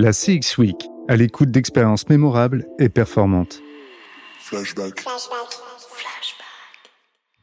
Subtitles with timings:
[0.00, 3.60] La CX Week, à l'écoute d'expériences mémorables et performantes.
[4.38, 5.04] Flashback.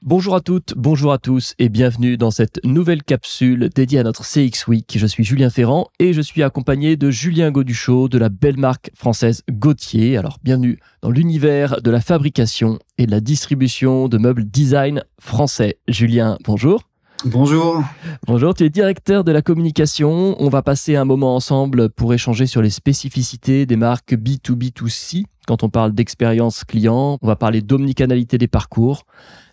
[0.01, 4.23] Bonjour à toutes, bonjour à tous et bienvenue dans cette nouvelle capsule dédiée à notre
[4.23, 4.89] CX Week.
[4.97, 8.89] Je suis Julien Ferrand et je suis accompagné de Julien Goduchot de la belle marque
[8.95, 10.15] française Gauthier.
[10.15, 15.77] Alors bienvenue dans l'univers de la fabrication et de la distribution de meubles design français.
[15.89, 16.83] Julien, bonjour.
[17.25, 17.83] Bonjour.
[18.27, 20.35] Bonjour, tu es directeur de la communication.
[20.39, 25.23] On va passer un moment ensemble pour échanger sur les spécificités des marques B2B2C.
[25.47, 29.07] Quand on parle d'expérience client, on va parler d'omnicanalité des parcours,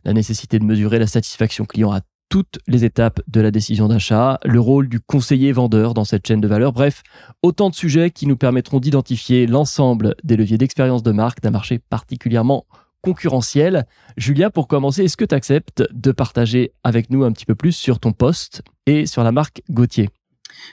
[0.04, 4.38] la nécessité de mesurer la satisfaction client à toutes les étapes de la décision d'achat,
[4.44, 6.72] le rôle du conseiller vendeur dans cette chaîne de valeur.
[6.72, 7.02] Bref,
[7.42, 11.78] autant de sujets qui nous permettront d'identifier l'ensemble des leviers d'expérience de marque d'un marché
[11.78, 12.66] particulièrement
[13.02, 13.86] concurrentiel.
[14.16, 17.72] Julien, pour commencer, est-ce que tu acceptes de partager avec nous un petit peu plus
[17.72, 20.08] sur ton poste et sur la marque Gauthier?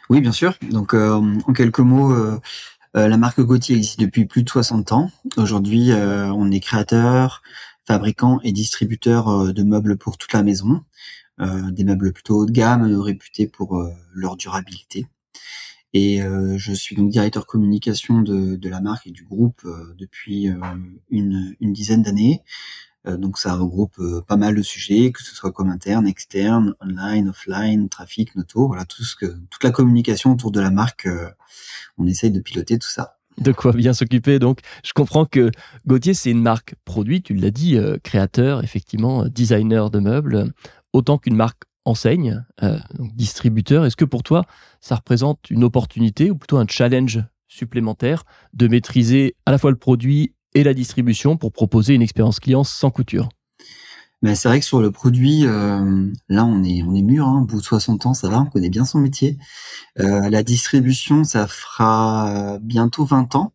[0.10, 0.54] Oui, bien sûr.
[0.70, 1.14] Donc, euh,
[1.46, 2.40] en quelques mots, euh,
[2.96, 5.12] euh, la marque Gauthier existe depuis plus de 60 ans.
[5.38, 7.42] Aujourd'hui, on est créateur,
[7.88, 10.84] fabricant et distributeur de meubles pour toute la maison.
[11.40, 13.82] des meubles plutôt haut de gamme, réputés pour
[14.14, 15.08] leur durabilité.
[15.94, 19.96] Et euh, je suis donc directeur communication de, de, la marque et du groupe euh,
[19.98, 20.56] depuis euh,
[21.10, 22.44] une, une, dizaine d'années.
[23.06, 27.90] donc ça regroupe pas mal de sujets, que ce soit comme interne, externe, online, offline,
[27.90, 31.08] trafic, noto, voilà tout ce que toute la communication autour de la marque.
[31.98, 34.38] on essaye de piloter tout ça de quoi bien s'occuper.
[34.38, 35.50] Donc, je comprends que
[35.88, 40.52] Gauthier, c'est une marque produit, tu l'as dit, créateur, effectivement, designer de meubles,
[40.92, 42.80] autant qu'une marque enseigne, euh,
[43.16, 44.46] distributeur, est-ce que pour toi,
[44.82, 49.78] ça représente une opportunité ou plutôt un challenge supplémentaire de maîtriser à la fois le
[49.78, 53.30] produit et la distribution pour proposer une expérience client sans couture?
[54.22, 57.42] Mais c'est vrai que sur le produit, euh, là on est on est mûr, hein,
[57.42, 59.38] au bout de 60 ans, ça va, on connaît bien son métier.
[60.00, 63.54] Euh, la distribution, ça fera bientôt 20 ans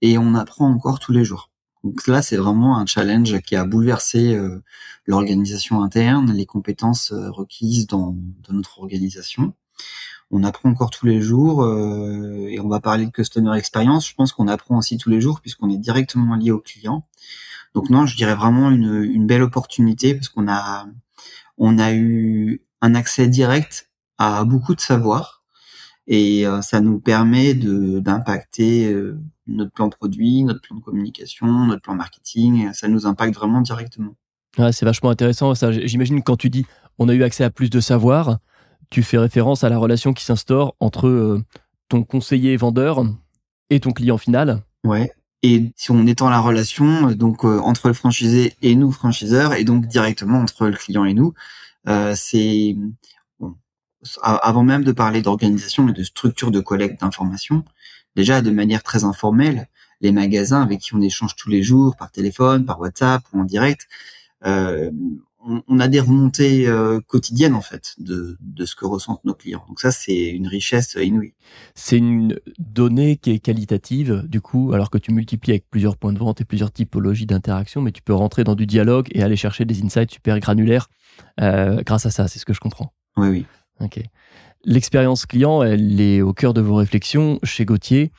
[0.00, 1.51] et on apprend encore tous les jours.
[1.84, 4.62] Donc là, c'est vraiment un challenge qui a bouleversé euh,
[5.06, 8.16] l'organisation interne, les compétences euh, requises dans,
[8.50, 9.54] notre organisation.
[10.30, 14.08] On apprend encore tous les jours euh, et on va parler de customer experience.
[14.08, 17.06] Je pense qu'on apprend aussi tous les jours puisqu'on est directement lié au client.
[17.74, 20.86] Donc non, je dirais vraiment une, une belle opportunité parce qu'on a
[21.58, 25.42] on a eu un accès direct à beaucoup de savoir
[26.06, 28.92] et ça nous permet d'impacter
[29.46, 34.14] notre plan produit, notre plan de communication, notre plan marketing, ça nous impacte vraiment directement.
[34.56, 35.54] c'est vachement intéressant.
[35.54, 36.66] Ça, j'imagine quand tu dis
[36.98, 38.38] on a eu accès à plus de savoir,
[38.90, 41.42] tu fais référence à la relation qui s'instaure entre euh,
[41.88, 43.04] ton conseiller vendeur
[43.70, 44.62] et ton client final.
[44.84, 45.12] Ouais.
[45.42, 49.54] Et si on étend la relation, euh, donc euh, entre le franchisé et nous franchiseurs,
[49.54, 51.34] et donc directement entre le client et nous,
[52.14, 52.76] c'est
[54.22, 57.64] avant même de parler d'organisation et de structure de collecte d'informations,
[58.16, 59.68] déjà de manière très informelle,
[60.00, 63.44] les magasins avec qui on échange tous les jours par téléphone, par WhatsApp ou en
[63.44, 63.88] direct,
[64.44, 64.90] euh,
[65.68, 69.64] on, a des remontées euh, quotidiennes en fait de, de, ce que ressentent nos clients.
[69.68, 71.34] Donc ça, c'est une richesse inouïe.
[71.74, 76.12] C'est une donnée qui est qualitative, du coup, alors que tu multiplies avec plusieurs points
[76.12, 79.36] de vente et plusieurs typologies d'interaction, mais tu peux rentrer dans du dialogue et aller
[79.36, 80.88] chercher des insights super granulaires
[81.40, 82.28] euh, grâce à ça.
[82.28, 82.92] C'est ce que je comprends.
[83.16, 83.46] Oui, oui.
[84.64, 88.12] L'expérience client, elle est au cœur de vos réflexions chez Gauthier.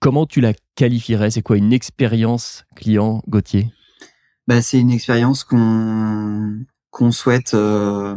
[0.00, 1.30] Comment tu la qualifierais?
[1.30, 3.72] C'est quoi une expérience client Gauthier?
[4.46, 8.14] Bah, C'est une expérience qu'on qu'on souhaite euh,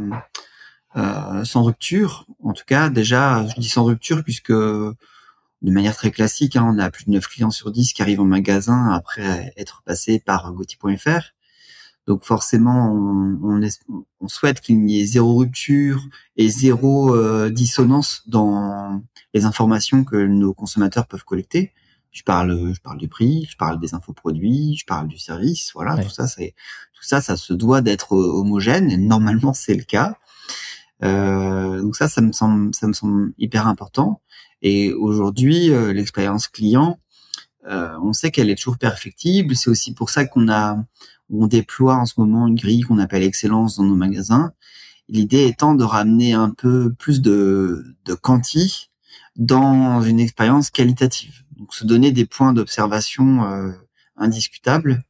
[0.95, 2.27] euh, sans rupture.
[2.43, 6.77] En tout cas, déjà, je dis sans rupture puisque de manière très classique, hein, on
[6.77, 10.53] a plus de 9 clients sur 10 qui arrivent en magasin après être passés par
[10.53, 11.33] gauthier.fr.
[12.05, 13.61] Donc forcément, on, on,
[14.27, 16.01] souhaite qu'il n'y ait zéro rupture
[16.35, 19.01] et zéro euh, dissonance dans
[19.33, 21.73] les informations que nos consommateurs peuvent collecter.
[22.11, 25.71] Je parle, je parle du prix, je parle des infos produits, je parle du service.
[25.75, 26.55] Voilà, tout ça, c'est
[26.93, 30.17] tout ça, ça se doit d'être homogène et normalement c'est le cas.
[31.03, 34.21] Euh, donc ça, ça me semble, ça me semble hyper important.
[34.61, 36.99] Et aujourd'hui, euh, l'expérience client,
[37.67, 39.55] euh, on sait qu'elle est toujours perfectible.
[39.55, 40.77] C'est aussi pour ça qu'on a
[41.29, 44.53] on déploie en ce moment une grille qu'on appelle excellence dans nos magasins.
[45.09, 48.89] L'idée étant de ramener un peu plus de, de quanti
[49.35, 51.43] dans une expérience qualitative.
[51.57, 53.71] Donc se donner des points d'observation euh,
[54.15, 55.03] indiscutables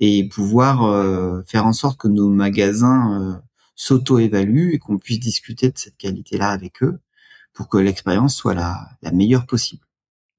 [0.00, 3.34] et pouvoir euh, faire en sorte que nos magasins euh,
[3.74, 7.00] s'auto-évaluent et qu'on puisse discuter de cette qualité-là avec eux
[7.52, 9.84] pour que l'expérience soit la, la meilleure possible.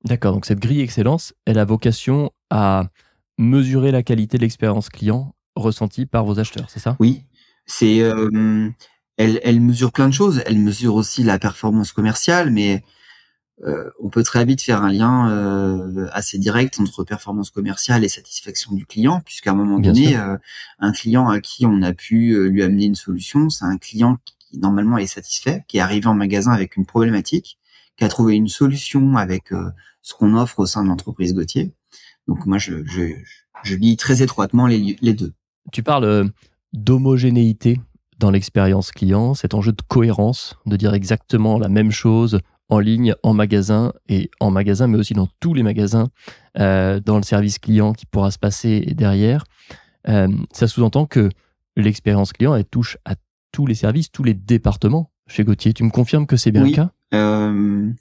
[0.03, 2.89] D'accord, donc cette grille excellence, elle a vocation à
[3.37, 6.95] mesurer la qualité de l'expérience client ressentie par vos acheteurs, c'est ça?
[6.99, 7.23] Oui,
[7.65, 8.69] c'est euh,
[9.17, 10.41] elle, elle mesure plein de choses.
[10.45, 12.83] Elle mesure aussi la performance commerciale, mais
[13.63, 18.09] euh, on peut très vite faire un lien euh, assez direct entre performance commerciale et
[18.09, 20.37] satisfaction du client, puisqu'à un moment donné, euh,
[20.79, 24.59] un client à qui on a pu lui amener une solution, c'est un client qui
[24.59, 27.57] normalement est satisfait, qui est arrivé en magasin avec une problématique,
[27.95, 29.53] qui a trouvé une solution avec
[30.01, 31.71] ce qu'on offre au sein de l'entreprise Gauthier.
[32.27, 33.13] Donc moi, je, je,
[33.63, 35.33] je lis très étroitement les, les deux.
[35.71, 36.31] Tu parles
[36.73, 37.79] d'homogénéité
[38.19, 42.39] dans l'expérience client, cet enjeu de cohérence, de dire exactement la même chose
[42.69, 46.07] en ligne, en magasin et en magasin, mais aussi dans tous les magasins,
[46.57, 49.43] euh, dans le service client qui pourra se passer derrière.
[50.07, 51.29] Euh, ça sous-entend que
[51.75, 53.15] l'expérience client, elle touche à
[53.51, 55.73] tous les services, tous les départements chez Gauthier.
[55.73, 56.91] Tu me confirmes que c'est bien le cas?
[57.13, 57.91] Euh,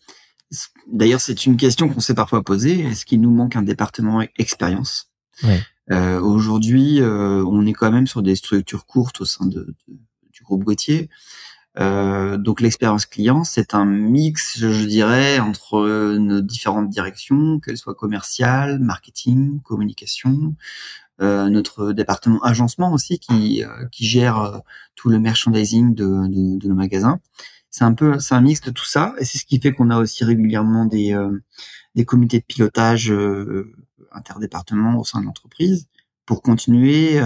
[0.87, 2.81] D'ailleurs, c'est une question qu'on s'est parfois posée.
[2.81, 5.11] Est-ce qu'il nous manque un département expérience?
[5.91, 9.75] Aujourd'hui, on est quand même sur des structures courtes au sein de,
[10.33, 11.11] du groupe Gauthier.
[11.81, 17.95] Euh, donc l'expérience client, c'est un mix, je dirais, entre nos différentes directions, qu'elles soient
[17.95, 20.55] commerciales, marketing, communication,
[21.21, 24.59] euh, notre département agencement aussi qui, euh, qui gère euh,
[24.95, 27.21] tout le merchandising de, de, de nos magasins.
[27.75, 29.91] C'est un peu, c'est un mix de tout ça, et c'est ce qui fait qu'on
[29.91, 31.13] a aussi régulièrement des,
[31.97, 33.13] des comités de pilotage
[34.13, 35.89] interdépartements au sein de l'entreprise
[36.25, 37.21] pour continuer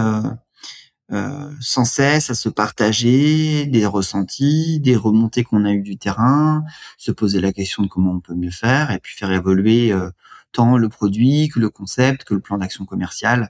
[1.11, 6.63] euh, sans cesse à se partager des ressentis, des remontées qu'on a eues du terrain,
[6.97, 10.11] se poser la question de comment on peut mieux faire et puis faire évoluer euh,
[10.51, 13.49] tant le produit que le concept que le plan d'action commercial.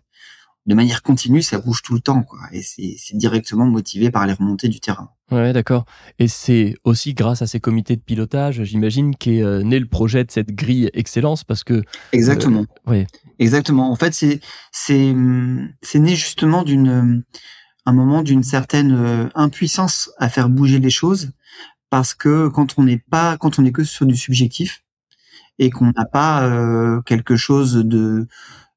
[0.70, 2.38] De manière continue, ça bouge tout le temps, quoi.
[2.52, 5.10] Et c'est directement motivé par les remontées du terrain.
[5.32, 5.86] Ouais, d'accord.
[6.20, 10.24] Et c'est aussi grâce à ces comités de pilotage, j'imagine, qu'est euh, né le projet
[10.24, 11.82] de cette grille excellence, parce que
[12.12, 12.68] exactement.
[12.86, 13.08] oui.
[13.40, 13.92] Exactement.
[13.92, 15.16] En fait, c'est c'est
[15.82, 17.24] c'est né justement d'une
[17.88, 21.32] un moment d'une certaine euh, impuissance à faire bouger les choses
[21.90, 24.84] parce que quand on n'est pas quand on est que sur du subjectif
[25.58, 28.28] et qu'on n'a pas euh, quelque chose de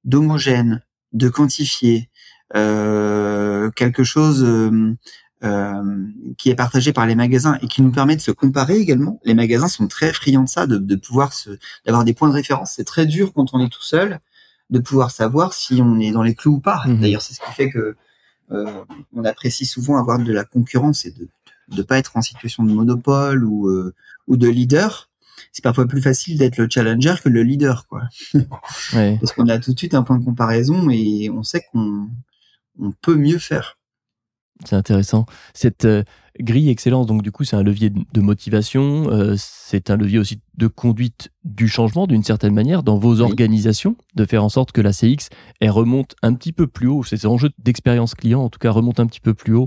[0.04, 2.08] d'homogène, de quantifié,
[2.54, 6.06] euh, quelque chose euh,
[6.38, 9.20] qui est partagé par les magasins et qui nous permet de se comparer également.
[9.24, 11.50] Les magasins sont très friands de ça, de, de pouvoir se
[11.84, 12.74] d'avoir des points de référence.
[12.76, 14.20] C'est très dur quand on est tout seul
[14.70, 16.82] de pouvoir savoir si on est dans les clous ou pas.
[16.86, 17.00] Mhm.
[17.00, 17.96] D'ailleurs, c'est ce qui fait que
[18.50, 21.28] euh, on apprécie souvent avoir de la concurrence et de
[21.76, 23.94] ne pas être en situation de monopole ou, euh,
[24.26, 25.10] ou de leader.
[25.50, 28.02] C'est parfois plus facile d'être le challenger que le leader, quoi.
[28.92, 32.08] Parce qu'on a tout de suite un point de comparaison et on sait qu'on
[32.78, 33.78] on peut mieux faire.
[34.64, 35.26] C'est intéressant.
[35.54, 36.04] Cette euh,
[36.38, 40.40] grille excellence, donc du coup, c'est un levier de motivation, euh, c'est un levier aussi
[40.56, 44.80] de conduite du changement d'une certaine manière dans vos organisations, de faire en sorte que
[44.80, 45.28] la CX
[45.60, 47.02] elle remonte un petit peu plus haut.
[47.02, 49.66] Ces enjeux d'expérience client, en tout cas, remontent un petit peu plus haut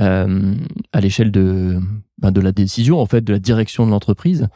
[0.00, 0.54] euh,
[0.92, 1.78] à l'échelle de
[2.18, 4.48] ben, de la décision, en fait, de la direction de l'entreprise.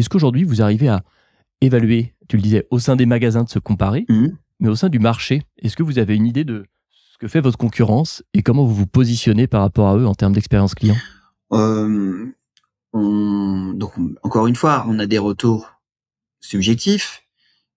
[0.00, 1.04] Est-ce qu'aujourd'hui vous arrivez à
[1.60, 4.28] évaluer, tu le disais, au sein des magasins de se comparer, mmh.
[4.60, 6.64] mais au sein du marché, est-ce que vous avez une idée de
[7.18, 10.32] que fait votre concurrence et comment vous vous positionnez par rapport à eux en termes
[10.32, 10.96] d'expérience client?
[11.52, 12.32] Euh,
[12.94, 13.92] Donc,
[14.22, 15.70] encore une fois, on a des retours
[16.40, 17.22] subjectifs,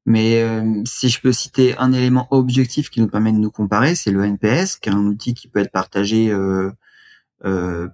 [0.05, 3.95] mais euh, si je peux citer un élément objectif qui nous permet de nous comparer,
[3.95, 6.71] c'est le NPS, qui est un outil qui peut être partagé euh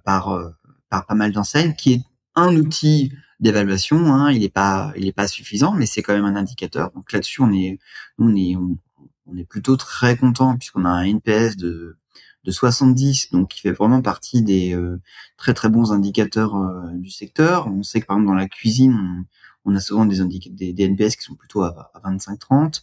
[0.04, 0.40] par,
[0.88, 2.02] par pas mal d'enseignes, qui est
[2.36, 4.12] un outil d'évaluation.
[4.12, 6.90] Hein, il n'est pas, il est pas suffisant, mais c'est quand même un indicateur.
[6.92, 7.78] Donc là-dessus, on est,
[8.18, 11.96] on est, on, est plutôt très content puisqu'on a un NPS de,
[12.44, 15.00] de 70, donc qui fait vraiment partie des euh,
[15.36, 17.66] très très bons indicateurs euh, du secteur.
[17.68, 19.26] On sait que par exemple dans la cuisine,
[19.64, 20.18] on, a souvent des,
[20.50, 22.82] des, des, NPS qui sont plutôt à, 25-30.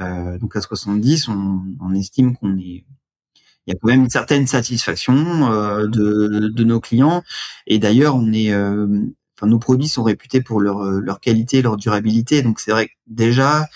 [0.00, 2.84] Euh, donc à 70, on, estime qu'on est
[3.66, 5.14] il y a quand même une certaine satisfaction
[5.86, 7.22] de, de nos clients
[7.68, 8.52] et d'ailleurs on est
[9.42, 12.92] enfin nos produits sont réputés pour leur leur qualité leur durabilité donc c'est vrai que
[13.08, 13.66] déjà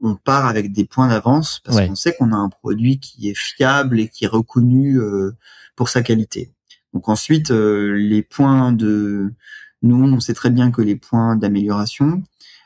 [0.00, 3.36] on part avec des points d'avance parce qu'on sait qu'on a un produit qui est
[3.36, 5.32] fiable et qui est reconnu euh,
[5.74, 6.52] pour sa qualité.
[6.92, 9.32] Donc ensuite, euh, les points de
[9.82, 12.22] nous, on sait très bien que les points d'amélioration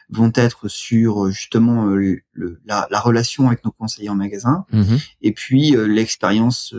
[0.08, 2.22] vont être sur justement euh,
[2.66, 4.98] la, relation avec nos conseillers en magasin mhm.
[5.22, 6.74] et puis l'expérience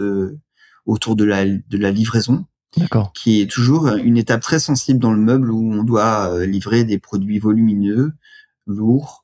[0.85, 2.45] autour de la, de la livraison.
[3.13, 6.99] Qui est toujours une étape très sensible dans le meuble où on doit livrer des
[6.99, 8.13] produits volumineux,
[8.65, 9.21] lourds,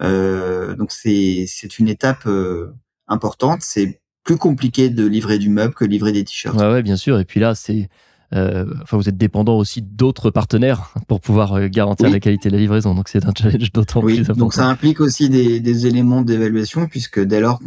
[0.00, 2.74] euh, donc c'est c'est une étape euh,
[3.06, 3.60] importante.
[3.62, 6.56] C'est plus compliqué de livrer du meuble que livrer des t-shirts.
[6.58, 7.18] Ouais, ouais, bien sûr.
[7.18, 7.88] Et puis là, c'est
[8.34, 12.60] euh, enfin, vous êtes dépendant aussi d'autres partenaires pour pouvoir garantir la qualité de la
[12.60, 12.94] livraison.
[12.94, 14.40] Donc, c'est un challenge d'autant plus important.
[14.40, 17.60] Donc, ça implique aussi des, des éléments d'évaluation puisque dès lors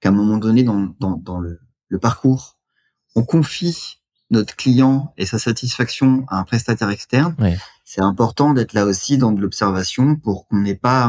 [0.00, 2.56] qu'à un moment donné dans, dans, dans le, le, parcours,
[3.14, 3.98] on confie
[4.32, 7.36] notre client et sa satisfaction à un prestataire externe,
[7.84, 11.04] c'est important d'être là aussi dans de l'observation pour qu'on n'ait pas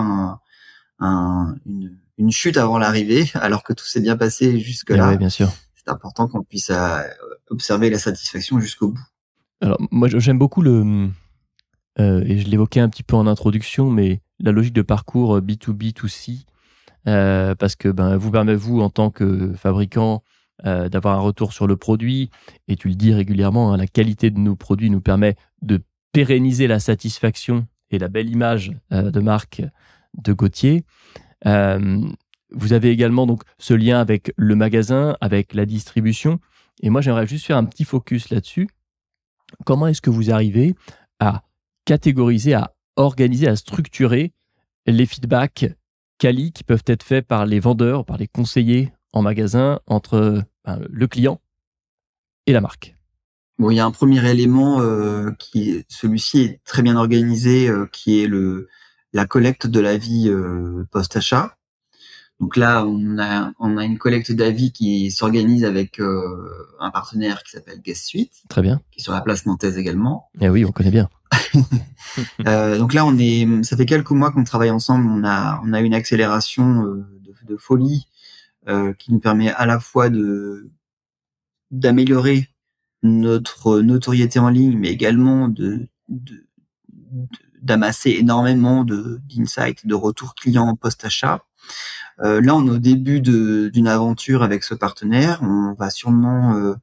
[1.00, 5.10] un, une, une, chute avant l'arrivée, alors que tout s'est bien passé jusque-là.
[5.10, 5.50] Oui, bien sûr.
[5.76, 7.02] C'est important qu'on puisse euh,
[7.50, 9.02] observer la satisfaction jusqu'au bout.
[9.62, 11.10] Alors, moi, j'aime beaucoup le,
[12.00, 16.46] euh, et je l'évoquais un petit peu en introduction, mais la logique de parcours B2B2C,
[17.08, 20.24] euh, parce que ben, vous permet, vous, en tant que fabricant,
[20.66, 22.30] euh, d'avoir un retour sur le produit.
[22.68, 25.82] Et tu le dis régulièrement, hein, la qualité de nos produits nous permet de
[26.12, 29.64] pérenniser la satisfaction et la belle image euh, de marque
[30.18, 30.84] de Gauthier.
[31.48, 32.00] Euh,
[32.52, 36.40] vous avez également donc ce lien avec le magasin, avec la distribution.
[36.82, 38.70] Et moi, j'aimerais juste faire un petit focus là-dessus.
[39.66, 40.76] Comment est-ce que vous arrivez
[41.20, 41.44] à
[41.86, 44.34] catégoriser, à organiser, à structurer
[44.86, 45.66] les feedbacks
[46.20, 50.82] quali qui peuvent être faits par les vendeurs, par les conseillers en magasin entre ben,
[50.90, 51.40] le client
[52.46, 52.96] et la marque
[53.60, 57.88] Bon, il y a un premier élément euh, qui, celui-ci est très bien organisé, euh,
[57.92, 58.68] qui est le
[59.16, 61.56] la collecte de l'avis euh, post-achat.
[62.40, 66.02] Donc là, on a on a une collecte d'avis qui s'organise avec
[66.80, 68.34] un partenaire qui s'appelle Guest Suite.
[68.50, 68.82] Très bien.
[68.92, 70.32] Qui est sur la place nantaise également.
[70.42, 71.10] Eh oui, on connaît bien.
[72.80, 75.08] donc là, on est, ça fait quelques mois qu'on travaille ensemble.
[75.08, 77.06] On a on a une accélération de,
[77.48, 78.08] de folie
[78.98, 80.72] qui nous permet à la fois de
[81.72, 82.50] d'améliorer
[83.02, 85.88] notre notoriété en ligne, mais également de,
[87.62, 91.44] d'amasser énormément de d'insights, de retours clients post-achat.
[92.22, 95.42] Euh, là, on est au début d'une aventure avec ce partenaire.
[95.42, 96.76] On va sûrement euh,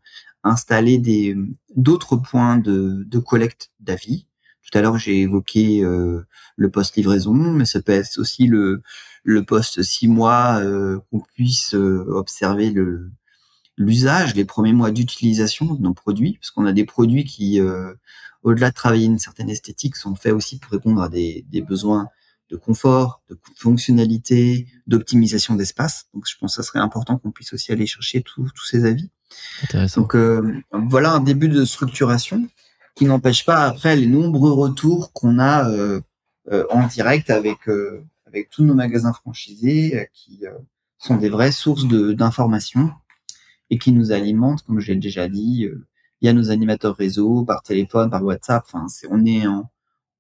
[0.43, 1.37] installer des
[1.77, 4.27] d'autres points de, de collecte d'avis.
[4.63, 8.83] Tout à l'heure, j'ai évoqué euh, le post livraison, mais ça peut être aussi le
[9.23, 13.11] le poste six mois, euh, qu'on puisse euh, observer le
[13.77, 17.95] l'usage, les premiers mois d'utilisation de nos produits, parce qu'on a des produits qui, euh,
[18.43, 22.09] au-delà de travailler une certaine esthétique, sont faits aussi pour répondre à des, des besoins
[22.51, 26.09] de confort, de fonctionnalité, d'optimisation d'espace.
[26.13, 29.09] Donc, je pense que ça serait important qu'on puisse aussi aller chercher tous ces avis.
[29.63, 30.03] Intéressant.
[30.03, 30.15] Donc,
[30.73, 32.47] voilà un début de structuration
[32.97, 35.71] qui n'empêche pas après les nombreux retours qu'on a
[36.53, 37.69] euh, en direct avec
[38.31, 40.53] avec tous nos magasins franchisés euh, qui euh,
[40.99, 42.91] sont des vraies sources d'informations
[43.71, 45.87] et qui nous alimentent, comme j'ai déjà dit, euh,
[46.21, 48.65] il y a nos animateurs réseau, par téléphone, par WhatsApp.
[48.67, 49.71] Enfin, on est en,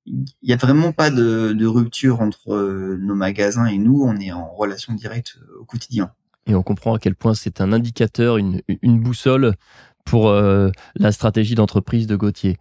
[0.06, 4.02] il n'y a vraiment pas de, rupture entre nos magasins et nous.
[4.02, 6.12] On est en relation directe au quotidien.
[6.46, 9.56] Et on comprend à quel point c'est un indicateur, une, une boussole
[10.06, 12.56] pour la stratégie d'entreprise de Gauthier.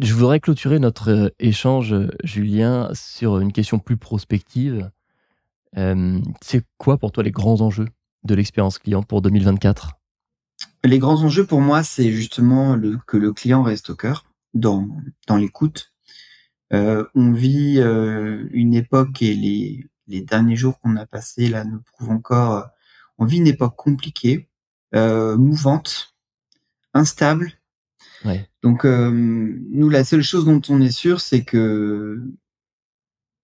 [0.00, 4.90] Je voudrais clôturer notre euh, échange, Julien, sur une question plus prospective.
[5.76, 7.88] Euh, c'est quoi pour toi les grands enjeux
[8.24, 9.92] de l'expérience client pour 2024
[10.84, 14.24] Les grands enjeux pour moi, c'est justement que le client reste au cœur,
[14.54, 14.88] dans,
[15.26, 15.92] dans l'écoute.
[16.72, 21.64] Euh, on vit euh, une époque et les, les derniers jours qu'on a passés là
[21.64, 22.62] nous prouvent encore, euh,
[23.18, 24.48] on vit une époque compliquée,
[24.94, 26.14] euh, mouvante,
[26.94, 27.52] instable,
[28.62, 32.22] donc euh, nous, la seule chose dont on est sûr, c'est que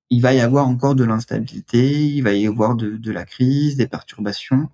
[0.08, 3.76] il va y avoir encore de l'instabilité, il va y avoir de, de, la crise,
[3.76, 4.68] des perturbations.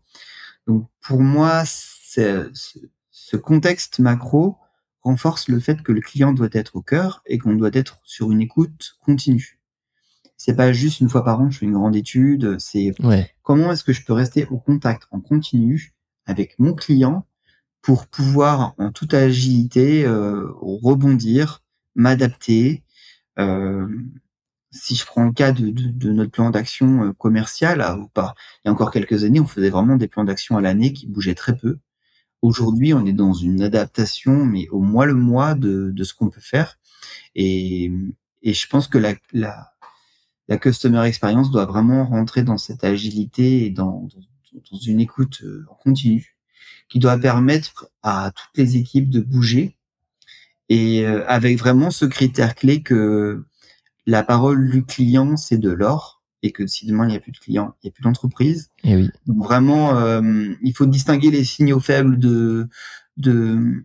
[0.66, 4.56] Donc pour moi, ce contexte macro
[5.02, 8.32] renforce le fait que le client doit être au cœur et qu'on doit être sur
[8.32, 9.60] une écoute continue.
[10.36, 12.58] C'est pas juste une fois par an, je fais une grande étude.
[12.58, 12.92] C'est
[13.42, 15.94] comment est-ce que je peux rester au contact en continu
[16.26, 17.26] avec mon client
[17.86, 21.62] pour pouvoir en toute agilité euh, rebondir,
[21.94, 22.82] m'adapter.
[23.38, 23.86] Euh,
[24.72, 28.34] si je prends le cas de, de, de notre plan d'action euh, commercial, ou pas,
[28.56, 31.06] il y a encore quelques années, on faisait vraiment des plans d'action à l'année qui
[31.06, 31.78] bougeaient très peu.
[32.42, 36.28] Aujourd'hui, on est dans une adaptation, mais au mois le mois de, de ce qu'on
[36.28, 36.80] peut faire.
[37.36, 37.92] Et,
[38.42, 39.74] et je pense que la, la,
[40.48, 45.44] la customer experience doit vraiment rentrer dans cette agilité et dans, dans, dans une écoute
[45.70, 46.35] en continu
[46.88, 49.76] qui doit permettre à toutes les équipes de bouger
[50.68, 53.44] et euh, avec vraiment ce critère clé que
[54.06, 57.32] la parole du client c'est de l'or et que si demain il n'y a plus
[57.32, 58.70] de clients, il n'y a plus d'entreprise.
[58.84, 59.10] Et eh oui.
[59.26, 62.68] Donc vraiment, euh, il faut distinguer les signaux faibles de
[63.16, 63.84] de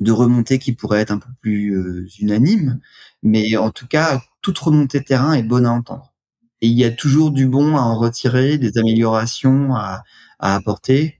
[0.00, 2.80] de remontée qui pourraient être un peu plus euh, unanimes,
[3.22, 6.14] mais en tout cas, toute remontée terrain est bonne à entendre.
[6.60, 10.04] Et il y a toujours du bon à en retirer, des améliorations à,
[10.38, 11.17] à apporter.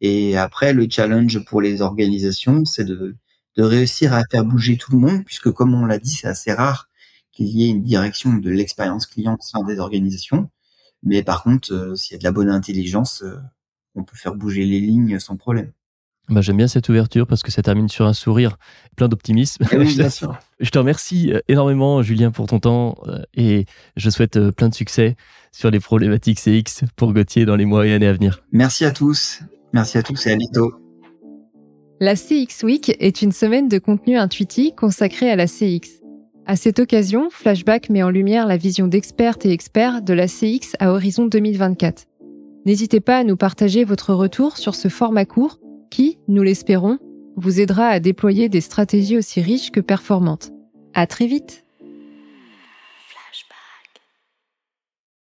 [0.00, 3.16] Et après, le challenge pour les organisations, c'est de,
[3.56, 6.52] de réussir à faire bouger tout le monde, puisque comme on l'a dit, c'est assez
[6.52, 6.88] rare
[7.32, 10.50] qu'il y ait une direction de l'expérience client au sein des organisations.
[11.02, 13.36] Mais par contre, euh, s'il y a de la bonne intelligence, euh,
[13.94, 15.70] on peut faire bouger les lignes sans problème.
[16.28, 18.56] Bah, J'aime bien cette ouverture parce que ça termine sur un sourire
[18.96, 19.64] plein d'optimisme.
[19.72, 20.38] Oui, bien sûr.
[20.58, 22.96] Je te remercie euh, énormément, Julien, pour ton temps
[23.34, 25.16] et je souhaite plein de succès
[25.52, 28.42] sur les problématiques CX pour Gauthier dans les mois et années à venir.
[28.50, 29.42] Merci à tous.
[29.76, 30.72] Merci à tous et à bientôt.
[32.00, 36.00] La CX Week est une semaine de contenu intuitif consacrée à la CX.
[36.46, 40.76] À cette occasion, Flashback met en lumière la vision d'expertes et experts de la CX
[40.78, 42.06] à horizon 2024.
[42.64, 45.58] N'hésitez pas à nous partager votre retour sur ce format court
[45.90, 46.96] qui, nous l'espérons,
[47.36, 50.52] vous aidera à déployer des stratégies aussi riches que performantes.
[50.94, 51.65] À très vite!